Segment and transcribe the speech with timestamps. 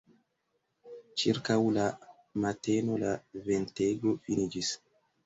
[1.23, 1.83] Ĉirkaŭ la
[2.45, 3.13] mateno la
[3.51, 4.73] ventego finiĝis.